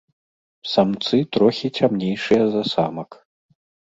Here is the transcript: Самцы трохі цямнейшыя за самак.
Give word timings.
Самцы 0.71 1.17
трохі 1.37 1.67
цямнейшыя 1.87 2.43
за 2.55 2.63
самак. 2.73 3.09